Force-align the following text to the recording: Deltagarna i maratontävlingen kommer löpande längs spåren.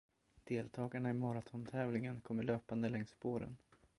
Deltagarna 0.43 1.09
i 1.09 1.13
maratontävlingen 1.13 2.21
kommer 2.21 2.43
löpande 2.43 2.89
längs 2.89 3.09
spåren. 3.09 3.57